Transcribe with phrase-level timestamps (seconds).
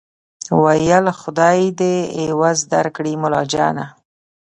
[0.63, 1.95] ویل خدای دي
[2.25, 3.85] عوض درکړي ملاجانه